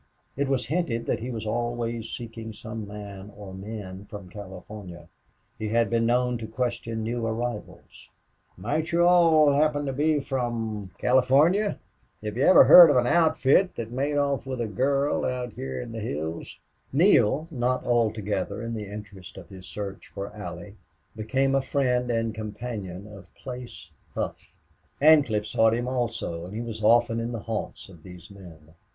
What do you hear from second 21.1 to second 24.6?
became a friend and companion of Place Hough.